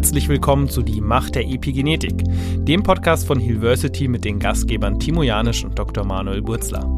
[0.00, 2.24] Herzlich willkommen zu Die Macht der Epigenetik,
[2.56, 6.04] dem Podcast von Hilversity mit den Gastgebern Timo Janisch und Dr.
[6.04, 6.90] Manuel Burzler.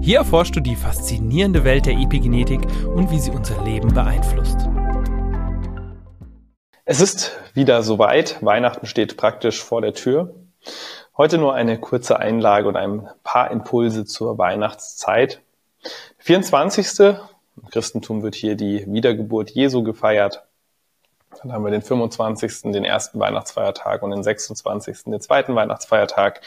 [0.00, 4.66] Hier erforschst du die faszinierende Welt der Epigenetik und wie sie unser Leben beeinflusst.
[6.86, 8.42] Es ist wieder soweit.
[8.42, 10.34] Weihnachten steht praktisch vor der Tür.
[11.18, 15.42] Heute nur eine kurze Einlage und ein paar Impulse zur Weihnachtszeit.
[16.16, 16.98] 24.
[17.00, 20.47] Im Christentum wird hier die Wiedergeburt Jesu gefeiert.
[21.42, 26.40] Dann haben wir den 25., den ersten Weihnachtsfeiertag und den 26., den zweiten Weihnachtsfeiertag.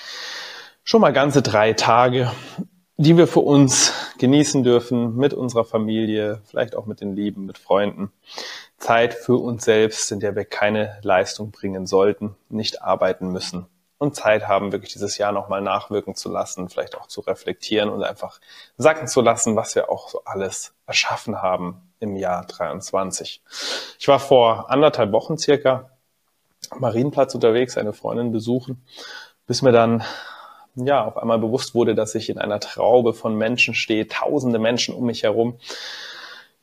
[0.84, 2.31] Schon mal ganze drei Tage,
[2.98, 7.58] die wir für uns genießen dürfen mit unserer Familie, vielleicht auch mit den Lieben, mit
[7.58, 8.12] Freunden.
[8.77, 13.67] Zeit für uns selbst, in der wir keine Leistung bringen sollten, nicht arbeiten müssen
[13.98, 18.03] und Zeit haben, wirklich dieses Jahr nochmal nachwirken zu lassen, vielleicht auch zu reflektieren und
[18.03, 18.42] einfach
[18.78, 23.41] sacken zu lassen, was wir auch so alles erschaffen haben im Jahr 23.
[23.97, 25.91] Ich war vor anderthalb Wochen circa
[26.69, 28.83] am Marienplatz unterwegs, eine Freundin besuchen,
[29.47, 30.03] bis mir dann
[30.75, 34.94] ja auf einmal bewusst wurde, dass ich in einer Traube von Menschen stehe, tausende Menschen
[34.94, 35.57] um mich herum,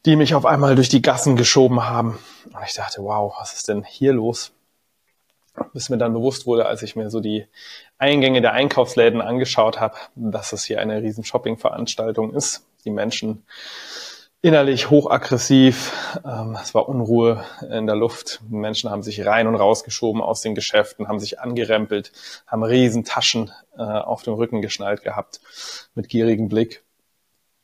[0.04, 2.18] die mich auf einmal durch die Gassen geschoben haben.
[2.46, 4.52] Und ich dachte, wow, was ist denn hier los?
[5.72, 7.46] bis mir dann bewusst wurde, als ich mir so die
[7.98, 12.66] Eingänge der Einkaufsläden angeschaut habe, dass es hier eine riesen Shopping-Veranstaltung ist.
[12.84, 13.44] Die Menschen
[14.40, 18.40] innerlich hochaggressiv, ähm, es war Unruhe in der Luft.
[18.48, 22.12] Menschen haben sich rein und rausgeschoben aus den Geschäften, haben sich angerempelt,
[22.46, 25.40] haben riesen Taschen äh, auf dem Rücken geschnallt gehabt,
[25.94, 26.84] mit gierigem Blick.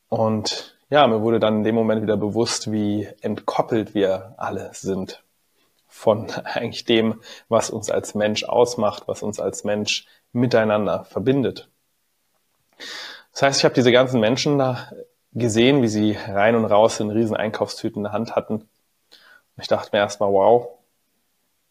[0.08, 5.22] Und ja, mir wurde dann in dem Moment wieder bewusst, wie entkoppelt wir alle sind
[5.86, 11.68] von eigentlich dem, was uns als Mensch ausmacht, was uns als Mensch miteinander verbindet.
[13.32, 14.88] Das heißt, ich habe diese ganzen Menschen da
[15.34, 18.54] gesehen, wie sie rein und raus in riesen Einkaufstüten in der Hand hatten.
[18.54, 18.68] Und
[19.60, 20.68] ich dachte mir erstmal, wow,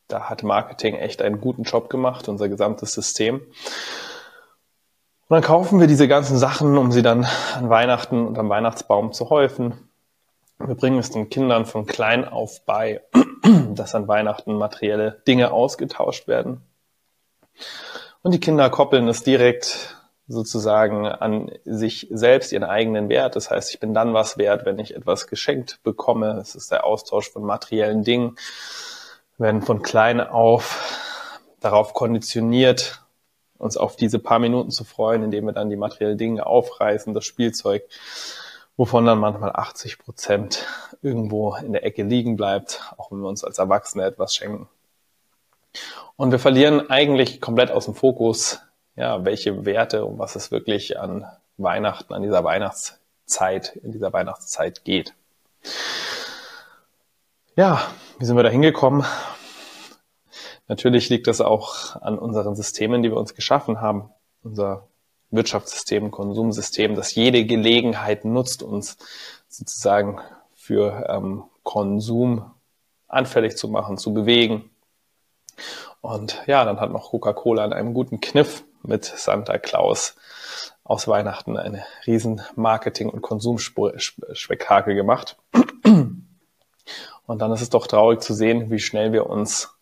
[0.08, 3.42] da hat Marketing echt einen guten Job gemacht, unser gesamtes System.
[5.28, 9.14] Und dann kaufen wir diese ganzen Sachen, um sie dann an Weihnachten und am Weihnachtsbaum
[9.14, 9.90] zu häufen.
[10.60, 13.02] Wir bringen es den Kindern von klein auf bei,
[13.74, 16.62] dass an Weihnachten materielle Dinge ausgetauscht werden.
[18.22, 19.98] Und die Kinder koppeln es direkt
[20.28, 23.36] sozusagen an sich selbst, ihren eigenen Wert.
[23.36, 26.38] Das heißt, ich bin dann was wert, wenn ich etwas geschenkt bekomme.
[26.40, 28.36] Es ist der Austausch von materiellen Dingen.
[29.38, 31.00] Wir werden von klein auf
[31.60, 33.02] darauf konditioniert,
[33.58, 37.26] uns auf diese paar Minuten zu freuen, indem wir dann die materiellen Dinge aufreißen, das
[37.26, 37.84] Spielzeug
[38.78, 40.66] wovon dann manchmal 80 Prozent
[41.02, 44.68] irgendwo in der Ecke liegen bleibt, auch wenn wir uns als Erwachsene etwas schenken.
[46.16, 48.62] Und wir verlieren eigentlich komplett aus dem Fokus,
[48.96, 51.26] ja, welche Werte und was es wirklich an
[51.58, 55.14] Weihnachten, an dieser Weihnachtszeit, in dieser Weihnachtszeit geht.
[57.56, 57.82] Ja,
[58.20, 59.06] wie sind wir da hingekommen?
[60.68, 64.10] Natürlich liegt das auch an unseren Systemen, die wir uns geschaffen haben.
[64.44, 64.88] Unser
[65.30, 68.98] Wirtschaftssystem, Konsumsystem, das jede Gelegenheit nutzt, uns
[69.48, 70.20] sozusagen
[70.54, 72.52] für ähm, Konsum
[73.08, 74.70] anfällig zu machen, zu bewegen.
[76.02, 80.16] Und ja, dann hat noch Coca-Cola an einem guten Kniff mit Santa Claus
[80.84, 85.38] aus Weihnachten eine riesen Marketing- und Konsumspektakel gemacht.
[87.26, 89.78] Und dann ist es doch traurig zu sehen, wie schnell wir uns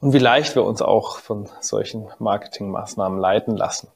[0.00, 3.88] und wie leicht wir uns auch von solchen Marketingmaßnahmen leiten lassen.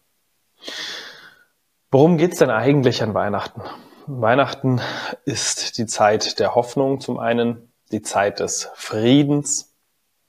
[1.90, 3.62] Worum geht's denn eigentlich an Weihnachten?
[4.06, 4.80] Weihnachten
[5.24, 9.74] ist die Zeit der Hoffnung zum einen, die Zeit des Friedens,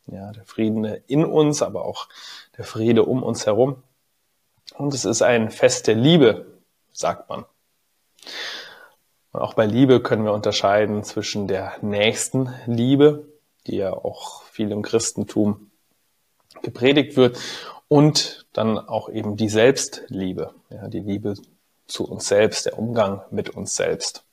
[0.08, 2.08] ja, der Frieden in uns, aber auch
[2.58, 3.84] der Friede um uns herum.
[4.76, 6.46] Und es ist ein Fest der Liebe,
[6.92, 7.46] sagt man.
[9.32, 13.28] Und auch bei Liebe können wir unterscheiden zwischen der nächsten Liebe,
[13.68, 15.72] die ja auch viel im Christentum
[16.62, 17.38] gepredigt wird,
[17.88, 21.36] und dann auch eben die Selbstliebe, ja, die Liebe
[21.88, 24.24] zu uns selbst, der Umgang mit uns selbst.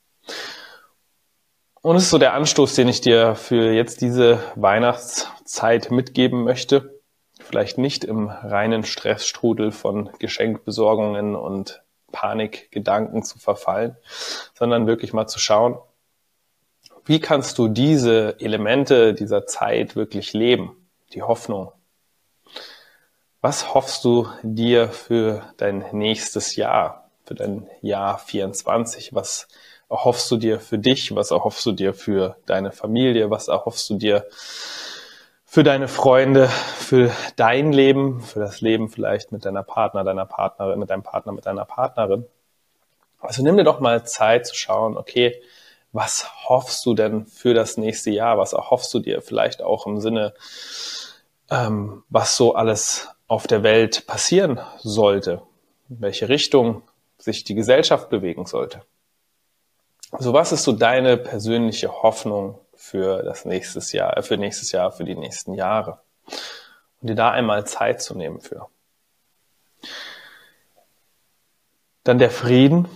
[1.83, 7.01] Und es ist so der Anstoß, den ich dir für jetzt diese Weihnachtszeit mitgeben möchte.
[7.45, 13.97] Vielleicht nicht im reinen Stressstrudel von Geschenkbesorgungen und Panikgedanken zu verfallen,
[14.55, 15.79] sondern wirklich mal zu schauen,
[17.05, 20.89] wie kannst du diese Elemente dieser Zeit wirklich leben?
[21.13, 21.71] Die Hoffnung,
[23.43, 29.15] was hoffst du dir für dein nächstes Jahr, für dein Jahr 24?
[29.15, 29.49] Was
[29.91, 31.15] erhoffst du dir für dich?
[31.15, 33.29] Was erhoffst du dir für deine Familie?
[33.29, 34.27] Was erhoffst du dir
[35.55, 40.81] für deine Freunde, für dein Leben, für das Leben vielleicht mit deiner Partner, deiner Partnerin,
[40.81, 42.27] mit deinem Partner, mit deiner Partnerin?
[43.21, 45.41] Also nimm dir doch mal Zeit zu schauen, okay,
[45.93, 48.37] was hoffst du denn für das nächste Jahr?
[48.37, 50.35] Was erhoffst du dir vielleicht auch im Sinne,
[51.53, 55.41] ähm, was so alles auf der Welt passieren sollte?
[55.89, 56.83] In welche Richtung
[57.17, 58.83] sich die Gesellschaft bewegen sollte?
[60.11, 64.93] Also was ist so deine persönliche Hoffnung für das nächste Jahr, äh, für nächstes Jahr,
[64.93, 66.01] für die nächsten Jahre?
[67.01, 68.67] Und dir da einmal Zeit zu nehmen für.
[72.05, 72.87] Dann der Frieden.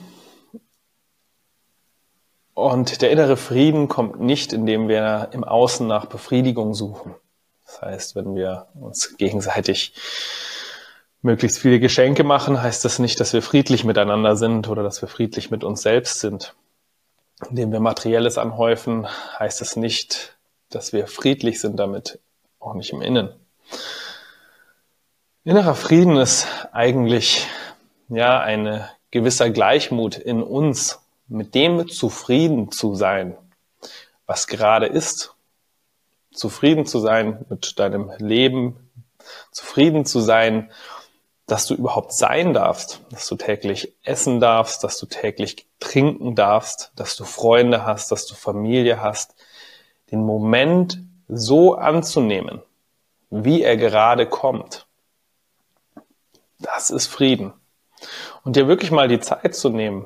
[2.53, 7.15] Und der innere Frieden kommt nicht, indem wir im Außen nach Befriedigung suchen.
[7.65, 9.95] Das heißt, wenn wir uns gegenseitig
[11.23, 15.09] möglichst viele Geschenke machen, heißt das nicht, dass wir friedlich miteinander sind oder dass wir
[15.09, 16.55] friedlich mit uns selbst sind.
[17.51, 19.07] Indem wir Materielles anhäufen,
[19.39, 20.37] heißt es nicht,
[20.71, 22.19] dass wir friedlich sind damit,
[22.59, 23.33] auch nicht im Innen.
[25.45, 27.47] Innerer Frieden ist eigentlich
[28.09, 33.37] ja eine gewisser Gleichmut in uns, mit dem zufrieden zu sein,
[34.27, 35.35] was gerade ist.
[36.33, 38.91] Zufrieden zu sein mit deinem Leben,
[39.53, 40.71] zufrieden zu sein,
[41.49, 46.93] dass du überhaupt sein darfst, dass du täglich essen darfst, dass du täglich trinken darfst,
[46.95, 49.35] dass du Freunde hast, dass du Familie hast,
[50.11, 52.61] den Moment so anzunehmen,
[53.31, 54.87] wie er gerade kommt.
[56.59, 57.55] Das ist Frieden.
[58.45, 60.05] Und dir wirklich mal die Zeit zu nehmen,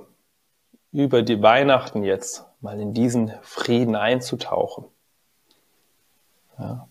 [0.92, 4.84] über die Weihnachten jetzt mal in diesen Frieden einzutauchen.
[6.56, 6.86] Ja.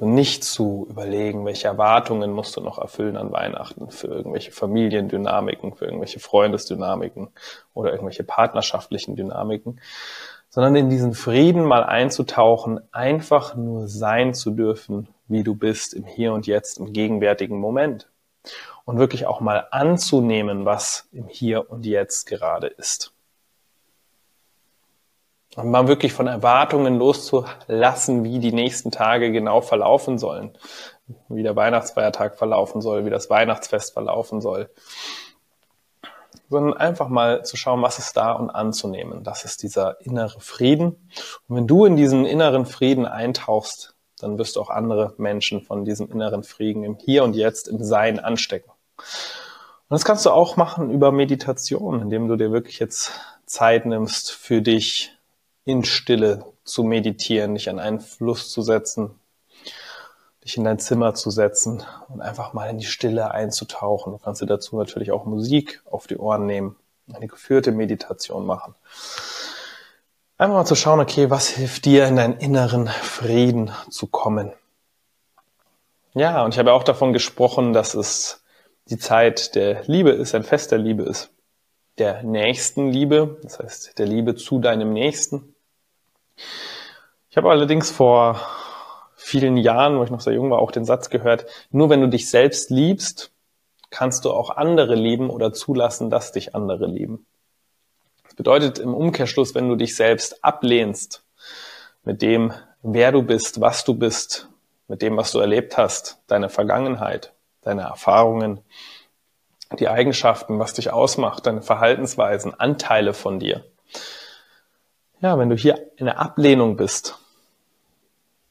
[0.00, 5.86] Nicht zu überlegen, welche Erwartungen musst du noch erfüllen an Weihnachten für irgendwelche Familiendynamiken, für
[5.86, 7.30] irgendwelche Freundesdynamiken
[7.74, 9.80] oder irgendwelche partnerschaftlichen Dynamiken,
[10.50, 16.06] sondern in diesen Frieden mal einzutauchen, einfach nur sein zu dürfen, wie du bist im
[16.06, 18.08] Hier und Jetzt, im gegenwärtigen Moment
[18.84, 23.12] und wirklich auch mal anzunehmen, was im Hier und Jetzt gerade ist.
[25.58, 30.56] Und mal wirklich von Erwartungen loszulassen, wie die nächsten Tage genau verlaufen sollen,
[31.28, 34.70] wie der Weihnachtsfeiertag verlaufen soll, wie das Weihnachtsfest verlaufen soll,
[36.48, 39.24] sondern einfach mal zu schauen, was ist da und anzunehmen.
[39.24, 41.10] Das ist dieser innere Frieden.
[41.48, 45.84] Und wenn du in diesen inneren Frieden eintauchst, dann wirst du auch andere Menschen von
[45.84, 48.70] diesem inneren Frieden im Hier und Jetzt, im Sein anstecken.
[48.96, 53.10] Und das kannst du auch machen über Meditation, indem du dir wirklich jetzt
[53.44, 55.17] Zeit nimmst, für dich
[55.68, 59.10] in Stille zu meditieren, dich an einen Fluss zu setzen,
[60.42, 64.14] dich in dein Zimmer zu setzen und einfach mal in die Stille einzutauchen.
[64.14, 66.76] Du kannst dir dazu natürlich auch Musik auf die Ohren nehmen,
[67.12, 68.74] eine geführte Meditation machen.
[70.38, 74.54] Einfach mal zu schauen, okay, was hilft dir in deinen inneren Frieden zu kommen?
[76.14, 78.42] Ja, und ich habe auch davon gesprochen, dass es
[78.86, 81.28] die Zeit der Liebe ist, ein Fest der Liebe ist,
[81.98, 85.54] der Nächstenliebe, das heißt der Liebe zu deinem Nächsten.
[87.30, 88.40] Ich habe allerdings vor
[89.16, 92.08] vielen Jahren, wo ich noch sehr jung war, auch den Satz gehört, nur wenn du
[92.08, 93.30] dich selbst liebst,
[93.90, 97.26] kannst du auch andere lieben oder zulassen, dass dich andere lieben.
[98.24, 101.24] Das bedeutet im Umkehrschluss, wenn du dich selbst ablehnst
[102.04, 102.52] mit dem,
[102.82, 104.48] wer du bist, was du bist,
[104.86, 107.32] mit dem, was du erlebt hast, deine Vergangenheit,
[107.62, 108.60] deine Erfahrungen,
[109.78, 113.64] die Eigenschaften, was dich ausmacht, deine Verhaltensweisen, Anteile von dir.
[115.20, 117.18] Ja, wenn du hier in der Ablehnung bist,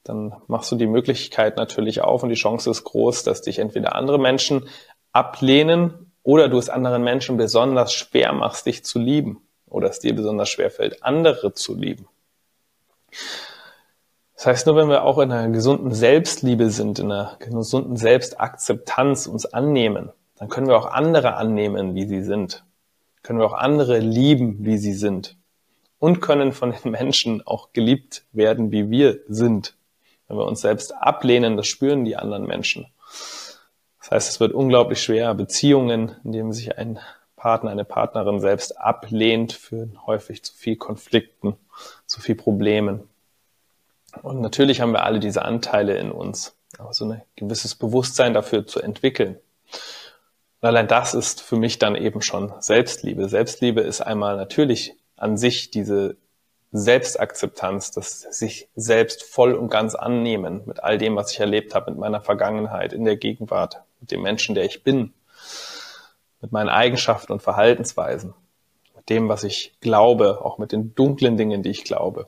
[0.03, 3.95] dann machst du die Möglichkeit natürlich auf und die Chance ist groß, dass dich entweder
[3.95, 4.67] andere Menschen
[5.13, 10.13] ablehnen oder du es anderen Menschen besonders schwer machst, dich zu lieben oder es dir
[10.13, 12.07] besonders schwer fällt, andere zu lieben.
[14.35, 19.27] Das heißt, nur wenn wir auch in einer gesunden Selbstliebe sind, in einer gesunden Selbstakzeptanz
[19.27, 22.65] uns annehmen, dann können wir auch andere annehmen, wie sie sind.
[23.23, 25.36] Können wir auch andere lieben, wie sie sind.
[25.99, 29.75] Und können von den Menschen auch geliebt werden, wie wir sind.
[30.27, 32.87] Wenn wir uns selbst ablehnen, das spüren die anderen Menschen.
[33.99, 36.99] Das heißt, es wird unglaublich schwer, Beziehungen, in denen sich ein
[37.35, 41.55] Partner, eine Partnerin selbst ablehnt, führen häufig zu viel Konflikten,
[42.05, 43.07] zu viel Problemen.
[44.21, 48.65] Und natürlich haben wir alle diese Anteile in uns, aber so ein gewisses Bewusstsein dafür
[48.65, 49.37] zu entwickeln.
[50.61, 53.29] Und allein das ist für mich dann eben schon Selbstliebe.
[53.29, 56.15] Selbstliebe ist einmal natürlich an sich diese
[56.71, 61.91] Selbstakzeptanz, das sich selbst voll und ganz annehmen mit all dem, was ich erlebt habe,
[61.91, 65.13] mit meiner Vergangenheit, in der Gegenwart, mit dem Menschen, der ich bin,
[66.41, 68.33] mit meinen Eigenschaften und Verhaltensweisen,
[68.95, 72.27] mit dem, was ich glaube, auch mit den dunklen Dingen, die ich glaube.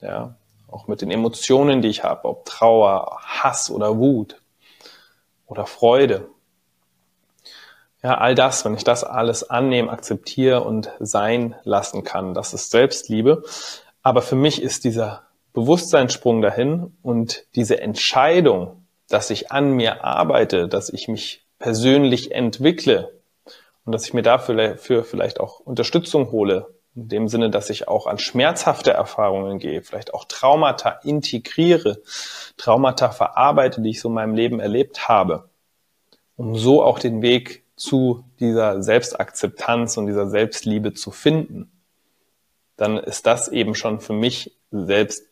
[0.00, 0.36] Ja,
[0.68, 4.42] auch mit den Emotionen, die ich habe, ob Trauer, Hass oder Wut
[5.46, 6.28] oder Freude.
[8.06, 12.70] Ja, all das, wenn ich das alles annehme, akzeptiere und sein lassen kann, das ist
[12.70, 13.42] Selbstliebe.
[14.00, 20.68] Aber für mich ist dieser Bewusstseinssprung dahin und diese Entscheidung, dass ich an mir arbeite,
[20.68, 23.10] dass ich mich persönlich entwickle
[23.84, 28.06] und dass ich mir dafür vielleicht auch Unterstützung hole, in dem Sinne, dass ich auch
[28.06, 32.00] an schmerzhafte Erfahrungen gehe, vielleicht auch Traumata integriere,
[32.56, 35.48] Traumata verarbeite, die ich so in meinem Leben erlebt habe,
[36.36, 41.70] um so auch den Weg zu dieser Selbstakzeptanz und dieser Selbstliebe zu finden,
[42.76, 45.30] dann ist das eben schon für mich Selbstliebe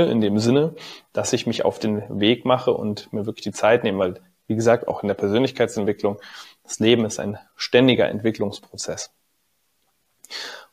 [0.00, 0.74] in dem Sinne,
[1.12, 4.56] dass ich mich auf den Weg mache und mir wirklich die Zeit nehme, weil, wie
[4.56, 6.18] gesagt, auch in der Persönlichkeitsentwicklung,
[6.64, 9.10] das Leben ist ein ständiger Entwicklungsprozess.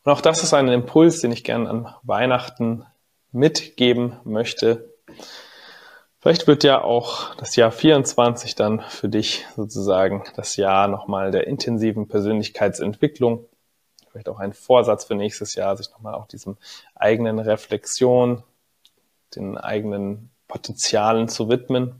[0.03, 2.86] Und auch das ist ein Impuls, den ich gern an Weihnachten
[3.32, 4.94] mitgeben möchte.
[6.24, 11.48] Vielleicht wird ja auch das Jahr 24 dann für dich sozusagen das Jahr nochmal der
[11.48, 13.46] intensiven Persönlichkeitsentwicklung.
[14.10, 16.56] Vielleicht auch ein Vorsatz für nächstes Jahr, sich nochmal auch diesem
[16.96, 18.42] eigenen Reflexion,
[19.36, 22.00] den eigenen Potenzialen zu widmen.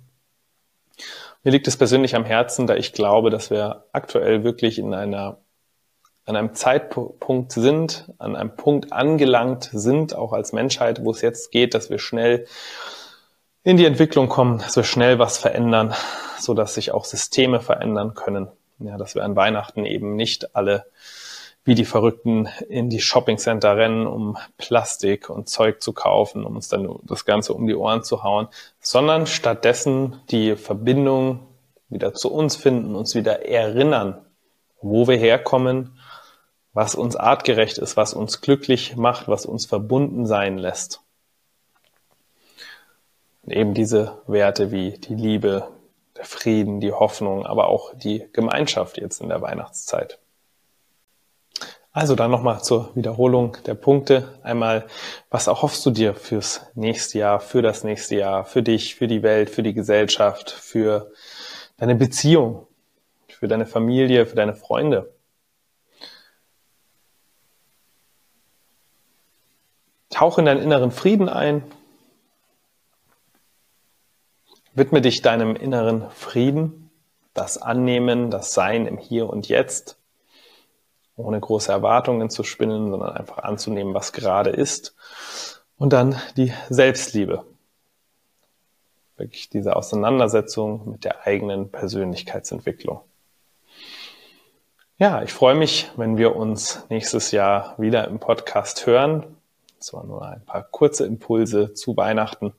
[1.44, 5.40] Mir liegt es persönlich am Herzen, da ich glaube, dass wir aktuell wirklich in einer
[6.24, 11.52] an einem Zeitpunkt sind, an einem Punkt angelangt sind, auch als Menschheit, wo es jetzt
[11.52, 12.48] geht, dass wir schnell
[13.64, 15.94] in die Entwicklung kommen, dass wir schnell was verändern,
[16.40, 18.50] so dass sich auch Systeme verändern können.
[18.80, 20.86] Ja, dass wir an Weihnachten eben nicht alle
[21.64, 26.68] wie die Verrückten in die Shoppingcenter rennen, um Plastik und Zeug zu kaufen, um uns
[26.68, 28.50] dann das Ganze um die Ohren zu hauen,
[28.82, 31.48] sondern stattdessen die Verbindung
[31.88, 34.26] wieder zu uns finden, uns wieder erinnern,
[34.82, 35.98] wo wir herkommen
[36.74, 41.03] was uns artgerecht ist, was uns glücklich macht, was uns verbunden sein lässt.
[43.48, 45.68] Eben diese Werte wie die Liebe,
[46.16, 50.20] der Frieden, die Hoffnung, aber auch die Gemeinschaft jetzt in der Weihnachtszeit.
[51.92, 54.40] Also dann nochmal zur Wiederholung der Punkte.
[54.42, 54.88] Einmal,
[55.30, 59.22] was erhoffst du dir fürs nächste Jahr, für das nächste Jahr, für dich, für die
[59.22, 61.12] Welt, für die Gesellschaft, für
[61.78, 62.66] deine Beziehung,
[63.28, 65.14] für deine Familie, für deine Freunde?
[70.10, 71.64] Tauch in deinen inneren Frieden ein.
[74.76, 76.90] Widme dich deinem inneren Frieden,
[77.36, 80.00] das Annehmen, das Sein im Hier und Jetzt,
[81.16, 84.96] ohne große Erwartungen zu spinnen, sondern einfach anzunehmen, was gerade ist.
[85.78, 87.46] Und dann die Selbstliebe.
[89.16, 93.02] Wirklich diese Auseinandersetzung mit der eigenen Persönlichkeitsentwicklung.
[94.98, 99.38] Ja, ich freue mich, wenn wir uns nächstes Jahr wieder im Podcast hören.
[99.78, 102.54] Das waren nur ein paar kurze Impulse zu Weihnachten.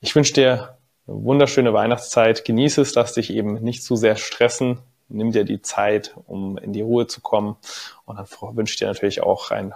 [0.00, 0.79] Ich wünsche dir
[1.10, 2.44] wunderschöne Weihnachtszeit.
[2.44, 4.78] Genieße es, lass dich eben nicht zu sehr stressen.
[5.08, 7.56] Nimm dir die Zeit, um in die Ruhe zu kommen.
[8.04, 8.26] Und dann
[8.56, 9.74] wünsche ich dir natürlich auch einen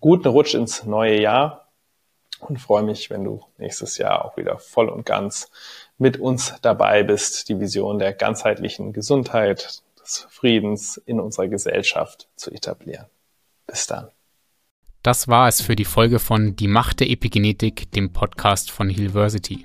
[0.00, 1.68] guten Rutsch ins neue Jahr
[2.40, 5.50] und freue mich, wenn du nächstes Jahr auch wieder voll und ganz
[5.98, 12.50] mit uns dabei bist, die Vision der ganzheitlichen Gesundheit, des Friedens in unserer Gesellschaft zu
[12.50, 13.06] etablieren.
[13.66, 14.08] Bis dann.
[15.02, 19.64] Das war es für die Folge von Die Macht der Epigenetik, dem Podcast von Hillversity.